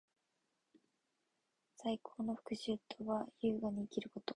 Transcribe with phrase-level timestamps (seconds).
[1.77, 4.25] 最高の復讐とは，優雅に生きること。